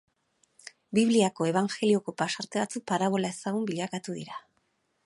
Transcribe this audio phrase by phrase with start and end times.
[0.99, 4.43] Bibliako, Ebanjelioko pasarte batzuk parabola ezagun bilakatu dira.